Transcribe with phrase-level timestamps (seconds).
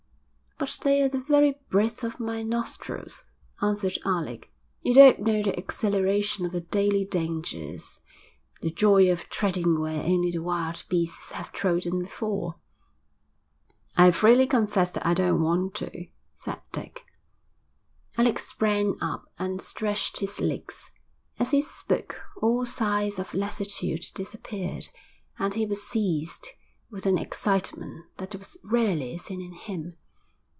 [0.57, 3.23] 'But they're the very breath of my nostrils,'
[3.63, 4.51] answered Alec.
[4.83, 7.99] 'You don't know the exhilaration of the daily dangers,
[8.61, 12.59] the joy of treading where only the wild beasts have trodden before.'
[13.97, 16.05] 'I freely confess that I don't want to,'
[16.35, 17.05] said Dick.
[18.15, 20.91] Alec sprang up and stretched his legs.
[21.39, 24.89] As he spoke all signs of lassitude disappeared,
[25.39, 26.49] and he was seized
[26.91, 29.97] with an excitement that was rarely seen in him.